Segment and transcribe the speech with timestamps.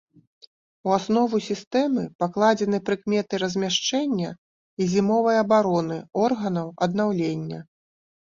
[0.87, 4.29] У аснову сістэмы пакладзены прыкметы размяшчэння
[4.81, 7.59] і зімовай абароны органаў аднаўлення.